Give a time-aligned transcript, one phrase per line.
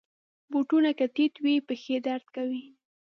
[0.51, 2.65] بوټونه که ټیټ وي، پښې درد کوي.